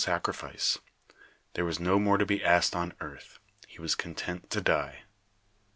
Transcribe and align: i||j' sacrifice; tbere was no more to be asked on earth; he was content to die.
i||j' 0.01 0.05
sacrifice; 0.13 0.79
tbere 1.53 1.63
was 1.63 1.79
no 1.79 1.99
more 1.99 2.17
to 2.17 2.25
be 2.25 2.43
asked 2.43 2.75
on 2.75 2.91
earth; 3.01 3.37
he 3.67 3.79
was 3.79 3.93
content 3.93 4.49
to 4.49 4.59
die. 4.59 5.03